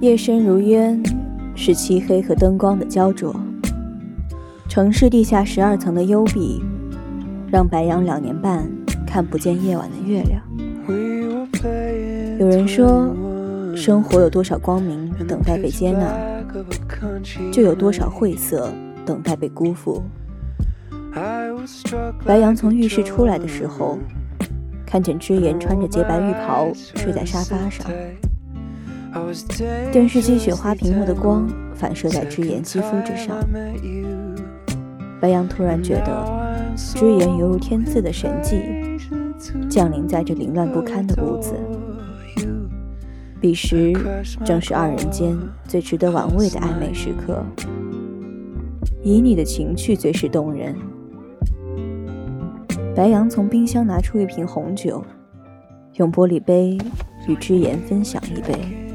[0.00, 1.02] 夜深如烟，
[1.56, 3.34] 是漆黑和灯光的焦灼。
[4.68, 6.62] 城市地下十二层的幽闭，
[7.50, 8.70] 让白羊两年半
[9.04, 10.40] 看不见夜晚的月亮。
[12.38, 13.12] 有人说，
[13.74, 16.16] 生活有多少光明等待被接纳，
[17.50, 18.72] 就有多少晦涩
[19.04, 20.00] 等待被辜负。
[22.24, 23.98] 白羊从浴室出来的时候，
[24.86, 27.84] 看见知言穿着洁白浴袍睡在沙发上。
[29.92, 33.36] 电视机雪花屏幕的光反射在知言肌肤之上，
[35.20, 38.60] 白羊突然觉得知言犹如天赐的神迹，
[39.68, 41.54] 降临在这凌乱不堪的屋子。
[43.40, 43.92] 彼时
[44.44, 47.44] 正是二人间最值得玩味的暧昧时刻，
[49.02, 50.74] 以你的情趣最是动人。
[52.96, 55.04] 白羊从冰箱拿出一瓶红酒，
[55.94, 56.76] 用玻璃杯
[57.28, 58.87] 与知言分享一杯。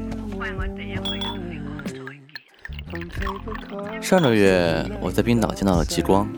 [4.00, 6.28] 上个月我在冰岛见到了极光。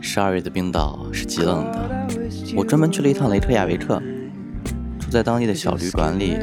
[0.00, 2.08] 十二月的冰岛是极冷的，
[2.54, 4.00] 我专门去了一趟雷特雅维克，
[5.00, 6.36] 住在当地的小旅馆里，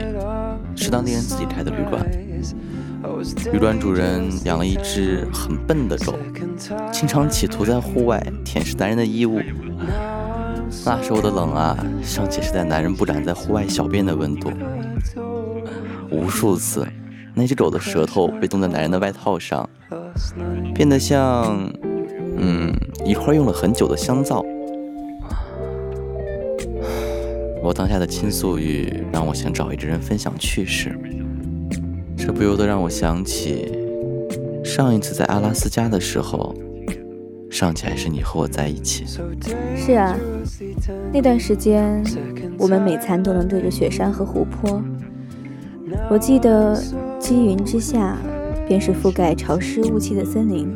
[0.75, 2.03] 是当地人自己开的旅馆。
[3.53, 6.17] 旅馆主人养了一只很笨的狗，
[6.91, 9.39] 经常企图在户外舔舐男人的衣物。
[10.85, 14.51] 那时候的冷啊，尚且是在男人不敢在户外小便的温度。
[16.11, 16.85] 无数次，
[17.33, 19.67] 那只狗的舌头被冻在男人的外套上。
[20.73, 21.71] 变得像，
[22.37, 22.73] 嗯，
[23.05, 24.43] 一块用了很久的香皂。
[27.63, 30.97] 我当下的倾诉欲让我想找一个人分享趣事，
[32.17, 33.71] 这不由得让我想起
[34.63, 36.55] 上一次在阿拉斯加的时候，
[37.49, 39.05] 尚且还是你和我在一起。
[39.75, 40.17] 是啊，
[41.13, 42.03] 那段时间
[42.57, 44.81] 我们每餐都能对着雪山和湖泊。
[46.09, 46.81] 我记得
[47.19, 48.17] 积云之下。
[48.71, 50.73] 便是覆盖潮湿雾气的森林。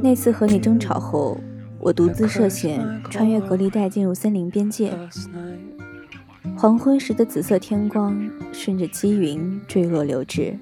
[0.00, 1.38] 那次和你争吵后，
[1.78, 4.90] 我独自涉险穿越隔离带进入森林边界。
[6.56, 8.18] 黄昏时的紫色天光
[8.50, 10.56] 顺着积云坠落流至。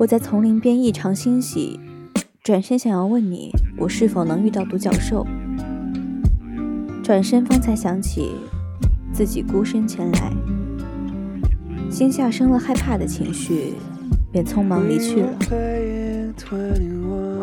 [0.00, 1.78] 我在丛林边异常欣喜，
[2.42, 5.24] 转身想要问你我是否能遇到独角兽。
[7.04, 8.32] 转身方才想起
[9.12, 10.32] 自己孤身前来，
[11.90, 13.74] 心下生了害怕的情绪。
[14.32, 15.32] 便匆忙离去了。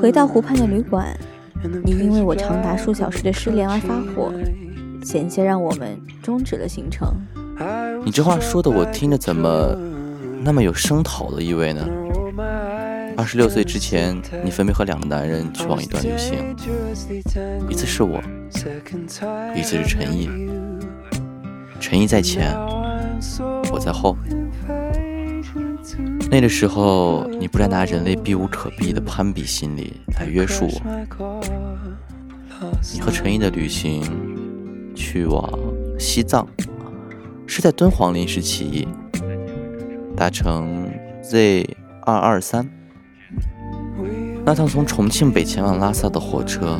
[0.02, 1.06] 回到湖畔的旅馆，
[1.84, 4.32] 你因为我长达数小时的失联而发火，
[5.04, 7.14] 险些让我们终止了行程。
[8.06, 9.78] 你这话说的，我听着怎么
[10.42, 11.86] 那么有声讨的意味呢？
[13.18, 14.16] 二十六岁之前，
[14.46, 16.56] 你分别和两个男人去往一段旅行，
[17.70, 18.24] 一次是我，
[19.54, 20.30] 一次是陈毅。
[21.82, 22.56] 陈毅在前，
[23.74, 24.16] 我在后。
[26.30, 31.42] 那个时候，你不再拿人类避无可避的攀比心理来约束我。
[32.94, 34.04] 你和陈毅的旅行
[34.94, 35.50] 去往
[35.98, 36.46] 西藏，
[37.46, 38.88] 是在敦煌临时起意。
[40.16, 40.92] 搭乘
[41.22, 42.70] Z 二二三。
[44.44, 46.80] 那趟从重庆北前往拉萨的火车，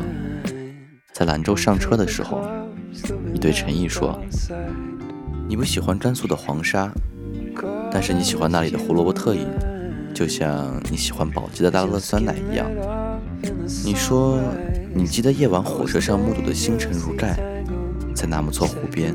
[1.12, 2.40] 在兰州上车的时候，
[3.32, 4.18] 你对陈毅说
[5.48, 6.92] ：“你不喜欢甘肃的黄沙，
[7.90, 9.46] 但是你喜欢那里的胡萝卜特饮，
[10.14, 12.70] 就像你喜欢宝鸡的大乐酸奶一样。”
[13.84, 14.40] 你说，
[14.94, 17.38] 你记得夜晚火车上目睹的星辰如盖，
[18.14, 19.14] 在纳木错湖边，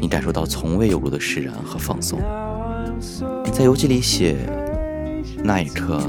[0.00, 2.18] 你感受到从未有过的释然和放松。
[3.52, 4.36] 在游记里写，
[5.44, 6.00] 那一刻，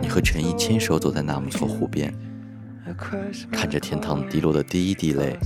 [0.00, 2.12] 你和陈毅牵手走在纳木错湖边，
[3.52, 5.38] 看着天堂滴落的第一滴泪，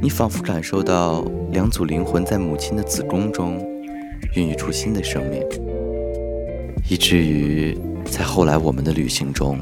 [0.00, 3.58] 你仿佛感受到两组灵魂在母亲的子宫中
[4.34, 5.42] 孕育出新的生命，
[6.88, 9.58] 以至于在后来我们的旅行中。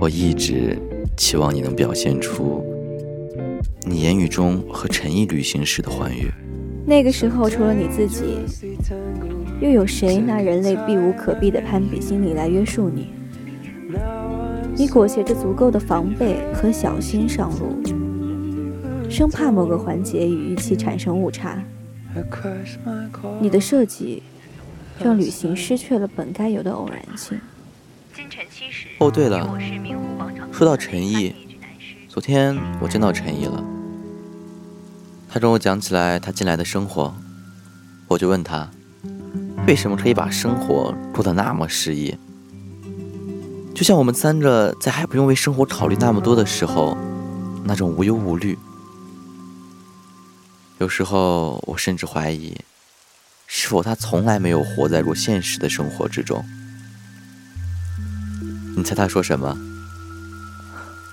[0.00, 0.78] 我一直
[1.16, 2.64] 期望你能表现出
[3.82, 6.30] 你言语中和陈毅旅行时的欢悦。
[6.86, 8.22] 那个时候，除了你自己，
[9.60, 13.08] 又有谁拿人类避无可避的攀比心理来约束你？
[14.76, 17.82] 你裹挟着足够的防备和小心上路，
[19.10, 21.60] 生怕某个环节与预期产生误差。
[23.40, 24.22] 你的设计
[24.98, 27.38] 让旅行失去了本该有的偶然性。
[28.98, 29.56] 哦，对了，
[30.50, 31.34] 说到陈毅，
[32.08, 33.62] 昨天我见到陈毅了。
[35.28, 37.14] 他跟我讲起来他近来的生活，
[38.08, 38.68] 我就问他，
[39.66, 42.16] 为什么可以把生活过得那么诗意？
[43.74, 46.96] 就像我们三个在还不用为生活考虑那么多的时候，
[47.64, 48.58] 那种无忧无虑。
[50.78, 52.56] 有时候我甚至怀疑，
[53.48, 56.44] 是否他从来没有活在过现实的生活之中。
[58.76, 59.58] 你猜他说什么？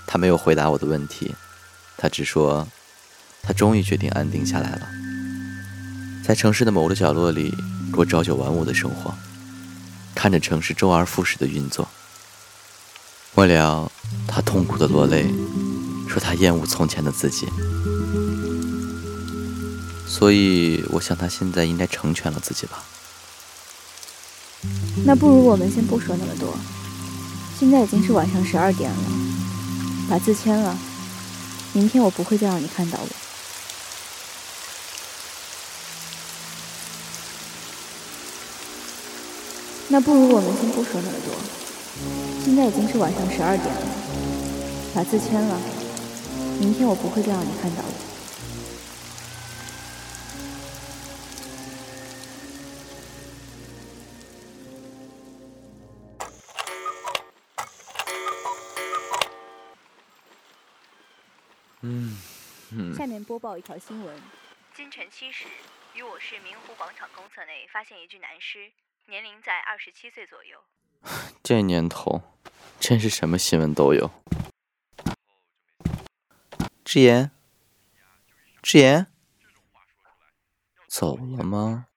[0.05, 1.33] 他没有回答我的问题，
[1.97, 2.67] 他只说，
[3.41, 4.87] 他终于决定安定下来了，
[6.23, 7.51] 在城市的某个角落里
[7.91, 9.15] 过朝九晚五的生活，
[10.13, 11.89] 看着城市周而复始的运作。
[13.33, 13.91] 末了，
[14.27, 15.25] 他痛苦的落泪，
[16.07, 17.47] 说他厌恶从前的自己。
[20.07, 22.83] 所以，我想他现在应该成全了自己吧。
[25.05, 26.55] 那不如我们先不说那么多。
[27.59, 28.97] 现在已经是晚上十二点了，
[30.09, 30.77] 把字签了。
[31.73, 33.07] 明天我不会再让你看到我。
[39.87, 41.33] 那不如我们先不说那么多。
[42.43, 43.81] 现在已经是晚上十二点了，
[44.93, 45.59] 把字签了。
[46.59, 48.04] 明天我不会再让你看到我。
[62.95, 64.21] 下面播报一条新闻：
[64.75, 65.45] 今晨七时，
[65.93, 68.71] 于我市明湖广场公厕内发现一具男尸，
[69.07, 70.59] 年龄在二十七岁左右。
[71.43, 72.21] 这年头，
[72.79, 74.09] 真是什么新闻都有。
[76.83, 77.31] 智妍，
[78.61, 79.07] 智妍，
[80.87, 81.87] 走了吗？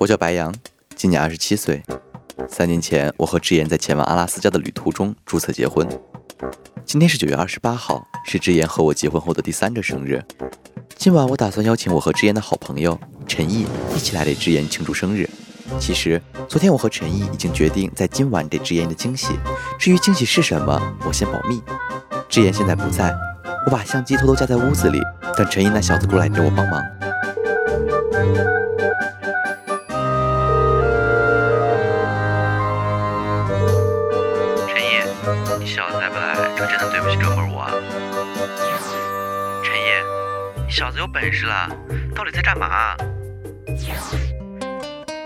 [0.00, 0.54] 我叫白杨，
[0.94, 1.82] 今年二十七岁。
[2.46, 5.86] 三年前，我和智妍在前往阿拉斯加的旅途中注册结婚。
[6.84, 10.22] 今天是九月二十八号，是智妍和我结婚后的第三个生日。
[10.96, 15.28] 今晚我打算邀请我和智妍的好朋友陈毅一起来给智妍庆祝生日。
[15.78, 19.34] 其实，昨天我和陈毅已经决定在今晚给智妍一个惊喜。
[19.78, 21.60] 至于惊喜是什么，我先保密。
[22.28, 23.14] 智妍现在不在，
[23.66, 25.00] 我把相机偷偷夹在屋子里，
[25.36, 26.82] 等陈毅那小子过来给我帮忙。
[40.68, 41.66] 小子有本事了，
[42.14, 42.94] 到底在干嘛？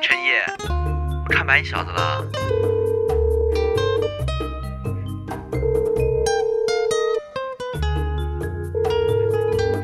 [0.01, 0.31] 陈毅，
[0.69, 2.25] 我看白你小子了。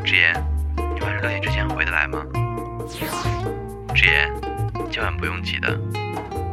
[0.05, 0.33] 志言，
[0.95, 2.25] 你晚上六点之前回得来吗？
[3.95, 4.33] 志言，
[4.91, 5.77] 今晚不用急的，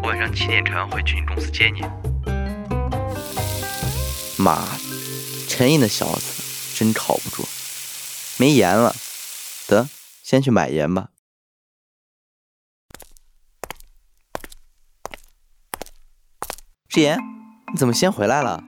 [0.01, 1.83] 我晚上七点开完会去你公司接你。
[4.37, 4.67] 妈，
[5.47, 7.47] 陈毅那小子真靠不住，
[8.37, 8.93] 没盐了。
[9.67, 9.87] 得，
[10.23, 11.09] 先去买盐吧。
[16.87, 17.19] 志言，
[17.73, 18.63] 你怎么先回来了？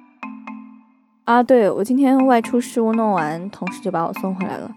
[1.25, 4.69] 啊，对，我今天外出事务弄完，同事就把我送回来了。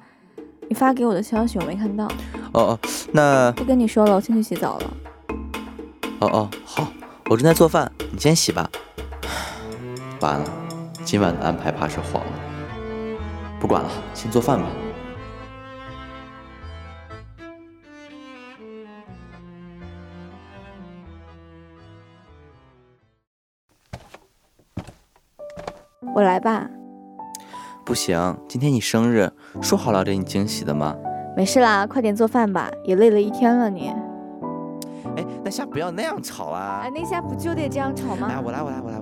[0.68, 2.06] 你发给我的消息我没看到。
[2.52, 2.80] 哦哦，
[3.12, 4.96] 那不跟你说了，我先去洗澡了。
[6.20, 6.92] 哦哦，好，
[7.26, 8.70] 我正在做饭，你先洗吧。
[10.20, 10.50] 完了，
[11.04, 12.49] 今晚的安排怕是黄了。
[13.60, 14.66] 不管了，先做饭吧。
[26.14, 26.68] 我来吧。
[27.84, 30.96] 不行，今天你生日，说好了要给你惊喜的吗？
[31.36, 33.94] 没事啦，快点做饭吧，也累了一天了你。
[35.16, 36.80] 哎，那下不要那样吵啦！
[36.84, 38.28] 哎，那下不就得这样吵吗？
[38.30, 38.99] 哎，我来，我来，我来，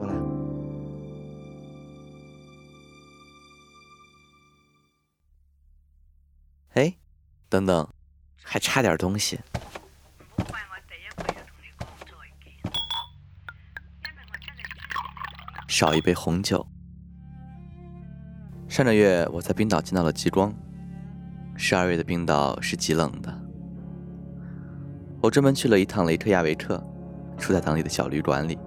[7.49, 7.89] 等等，
[8.43, 9.41] 还差点东西。
[15.67, 16.67] 少一杯红酒。
[18.69, 20.53] 上个月我在冰岛见到了极光。
[21.57, 23.33] 十二月的冰岛是极冷的。
[25.23, 26.83] 我专门去了一趟雷克雅维克，
[27.39, 28.59] 住在当地的小旅馆里，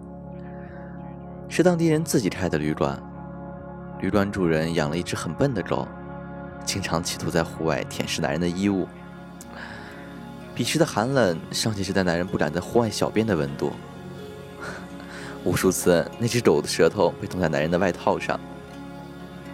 [1.48, 3.02] 是当地人自己开的旅馆。
[4.00, 5.88] 旅馆主人养了一只很笨的狗，
[6.66, 8.88] 经常企图在户外舔舐男人的衣物。
[10.54, 13.72] 彼时的寒冷尚且是在男人不敢在户外小便的温度。
[15.44, 18.40] 无数次，那只狗的舌头被冻在男人的外套上，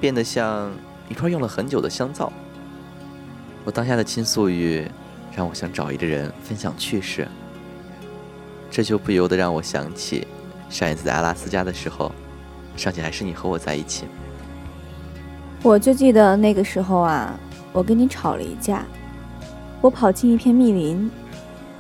[0.01, 0.71] 变得像
[1.07, 2.31] 一块用了很久的香皂。
[3.63, 4.89] 我当下的倾诉欲，
[5.35, 7.27] 让我想找一个人分享趣事。
[8.69, 10.27] 这就不由得让我想起，
[10.69, 12.11] 上一次在阿拉斯加的时候，
[12.75, 14.05] 尚且还是你和我在一起。
[15.67, 17.37] 我就记得那个时候啊，
[17.73, 18.85] 我跟你吵了一架。
[19.81, 21.11] 我跑进一片密林，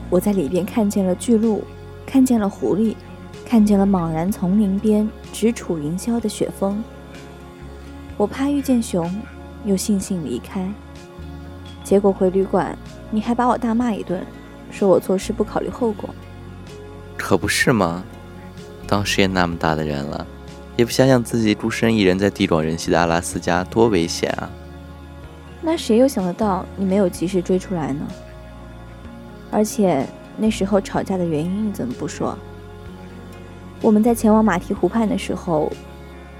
[0.09, 1.63] 我在里边看见了巨鹿，
[2.05, 2.97] 看见了狐狸。
[3.45, 6.83] 看见了茫然丛林边直处云霄的雪峰，
[8.17, 9.09] 我怕遇见熊，
[9.63, 10.69] 又悻悻离开。
[11.81, 12.77] 结果回旅馆，
[13.09, 14.21] 你还把我大骂一顿，
[14.69, 16.09] 说我做事不考虑后果。
[17.15, 18.03] 可不是吗？
[18.85, 20.27] 当时也那么大的人了，
[20.77, 24.49] 也不想想自己孤身一人在地广人稀的阿拉斯加多危险啊！
[25.59, 28.07] 那谁又想得到你没有及时追出来呢？
[29.51, 30.07] 而且
[30.37, 32.37] 那时候吵架的原因你怎么不说？
[33.81, 35.71] 我们在前往马蹄湖畔的时候，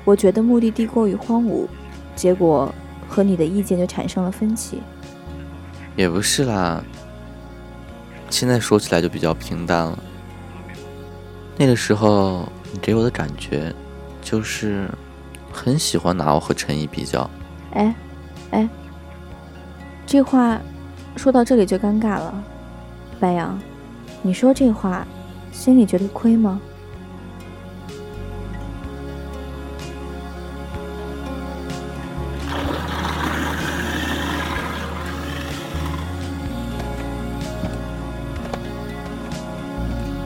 [0.06, 1.68] 我觉得目的地过于荒芜，
[2.16, 2.72] 结果
[3.10, 4.82] 和你的意见就产生了分歧。
[5.96, 6.84] 也不是啦，
[8.30, 9.98] 现在说起来就比较平淡了。
[11.58, 13.74] 那个时候你给我的感觉，
[14.30, 14.90] 就是
[15.54, 17.30] 很喜欢拿我和陈毅比较。
[17.72, 17.96] 哎，
[18.52, 18.68] 哎，
[20.06, 20.60] 这话
[21.16, 22.44] 说到这里就尴尬了。
[23.22, 23.58] 白杨，
[24.22, 25.08] 你说这话，
[25.54, 26.60] 心里觉得亏吗？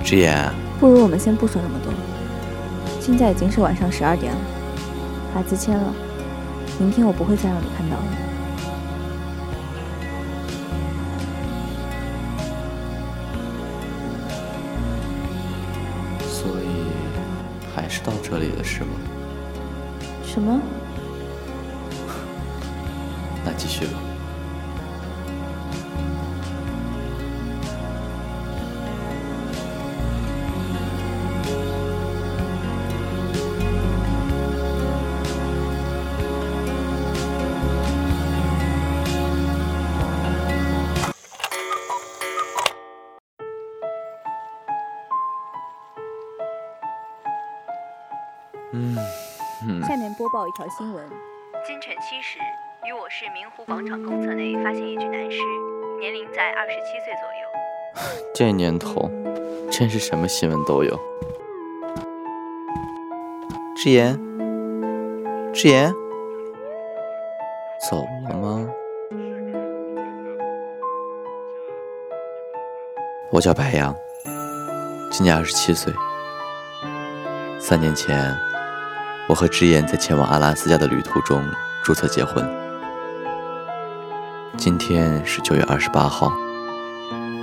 [0.03, 1.93] 直言，不如我们先不说那么多。
[3.01, 4.39] 现在已经是晚上十二点了，
[5.33, 5.93] 把字签了，
[6.79, 8.03] 明天我不会再让你看到了。
[16.29, 16.85] 所以，
[17.75, 18.91] 还是到这里了，是吗？
[20.23, 20.61] 什么？
[23.43, 24.10] 那继续吧。
[48.73, 48.95] 嗯，
[49.83, 51.05] 下面播报一条新闻：
[51.67, 52.39] 今晨七时，
[52.87, 55.39] 于我市明湖广场公厕内发现一具男尸，
[55.99, 57.41] 年龄在二十七岁左右。
[58.33, 59.11] 这年头，
[59.69, 60.97] 真是什么新闻都有。
[63.75, 64.17] 智妍，
[65.53, 65.91] 智妍，
[67.89, 68.65] 走了吗？
[73.31, 73.93] 我叫白杨，
[75.11, 75.93] 今年二十七岁。
[77.59, 78.33] 三年前。
[79.31, 81.41] 我和智妍在前往阿拉斯加的旅途中
[81.81, 82.45] 注册结婚。
[84.57, 86.33] 今天是九月二十八号，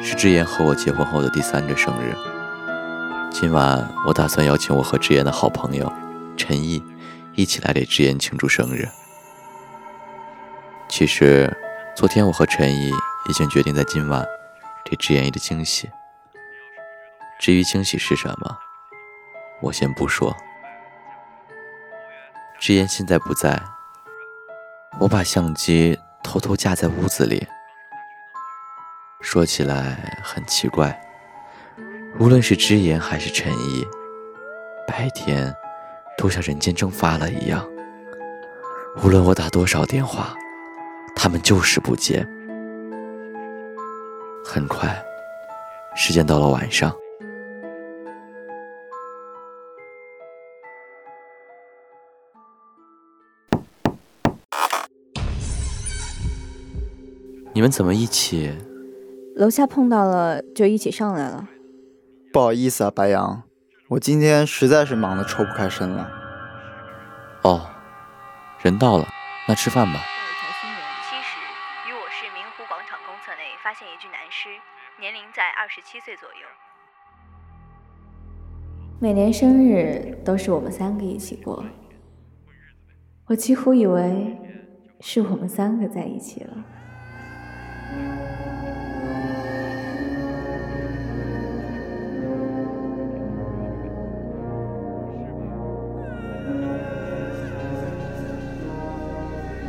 [0.03, 2.15] 是智妍和我结婚后的第三个生日。
[3.31, 5.91] 今晚我打算邀请我和智妍的好朋友
[6.37, 6.85] 陈毅
[7.35, 8.87] 一起来给智妍庆祝生日。
[10.91, 11.51] 其实，
[11.97, 12.91] 昨天我和陈毅
[13.31, 14.27] 已经决定在今晚
[14.85, 15.89] 给智妍一个惊喜。
[17.41, 18.59] 至于惊喜是什么，
[19.63, 20.37] 我先不说。
[22.61, 23.57] 智妍现在不在，
[24.99, 27.47] 我把相机偷偷架在屋子里。
[29.21, 31.01] 说起来很奇怪，
[32.19, 33.87] 无论是知言还是陈毅，
[34.89, 35.55] 白天
[36.17, 37.65] 都像人间蒸发了一样。
[39.05, 40.35] 无论我打多少电话，
[41.15, 42.27] 他们就是不接。
[44.45, 45.01] 很快，
[45.95, 46.93] 时间到了晚上。
[57.69, 58.51] 们怎么一起？
[59.37, 61.47] 楼下碰到了，就一起上来了。
[62.33, 63.43] 不好意思啊，白杨，
[63.91, 66.11] 我今天实在是忙得抽不开身了。
[67.45, 67.69] 哦，
[68.63, 69.07] 人到了，
[69.47, 70.01] 那吃饭吧。
[71.03, 71.37] 七时，
[71.91, 74.49] 于我市明湖广场公厕内发现一具男尸，
[74.99, 76.47] 年龄在二十七岁左右。
[78.99, 81.63] 每年生日都是我们三个一起过，
[83.27, 84.39] 我几乎以为
[85.03, 86.65] 是我们三个在一起了。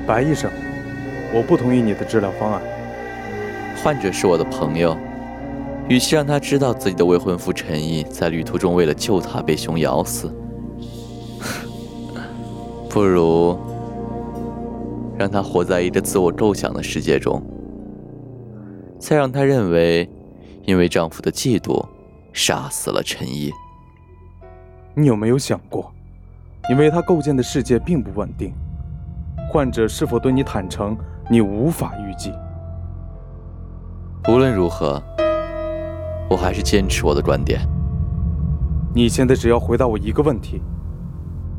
[0.08, 0.50] 白医生，
[1.32, 2.60] 我不同意你的治疗方案。
[3.84, 4.98] 患者是我的朋友，
[5.88, 10.34] 与其让他知道自己的未婚夫陈毅在旅途中为了救他被熊咬死，
[12.90, 13.56] 不如
[15.16, 17.40] 让他活在一个自我构想的世界中，
[19.10, 20.08] 再让她认为
[20.68, 21.84] 因为丈夫的嫉妒
[22.32, 23.52] 杀死了陈毅。
[24.94, 25.92] 你有没有想过，
[26.70, 28.54] 你为他构建的世界并不稳定？
[29.52, 30.96] 患者是否对你坦诚，
[31.28, 32.32] 你无法预计。
[34.28, 35.02] 无论如何，
[36.30, 37.62] 我还是坚持我的观点。
[38.94, 40.62] 你现在只要回答我一个问题：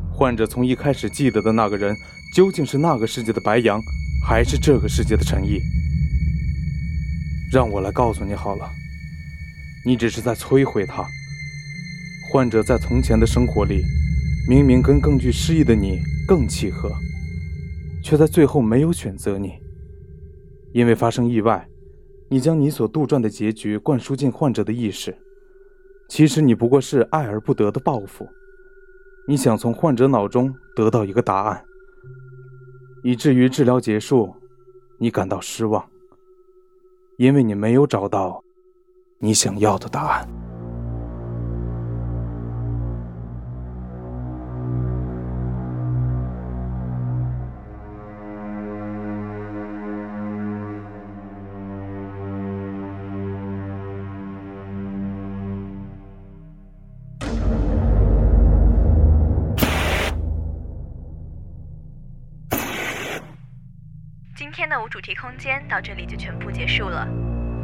[0.09, 1.93] 患者从一开始记得的那个人，
[2.33, 3.77] 究竟是那个世界的白羊，
[4.25, 5.59] 还是这个世界的陈毅？
[7.51, 8.71] 让我来告诉你好了，
[9.85, 11.05] 你只是在摧毁他。
[12.31, 13.83] 患者在从前的生活里，
[14.47, 16.89] 明明跟更具诗意的你更契合。
[18.01, 19.51] 却在最后没有选择你，
[20.73, 21.67] 因为发生意外，
[22.29, 25.13] 你将你所杜撰的结局灌输进患者的意识。
[26.07, 28.25] 其实你不过是爱而不得的报复，
[29.27, 31.65] 你想从患者脑中得到一个答案，
[33.03, 34.33] 以至于治疗结束，
[34.97, 35.90] 你感到失望，
[37.21, 38.43] 因为你没有找到
[39.19, 40.40] 你想要的答案。
[64.61, 67.07] 今天的无主题空间到这里就全部结束了。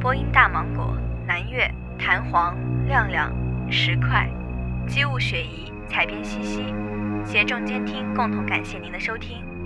[0.01, 2.57] 播音大芒果、南岳、弹簧、
[2.88, 3.31] 亮亮、
[3.69, 4.27] 石块、
[4.88, 6.73] 机务雪姨、彩编西西、
[7.23, 9.57] 协众监听共同感谢您的收听。